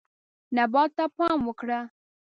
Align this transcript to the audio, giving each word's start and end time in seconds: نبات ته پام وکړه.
نبات 0.55 0.89
ته 0.97 1.05
پام 1.17 1.39
وکړه. 1.45 1.79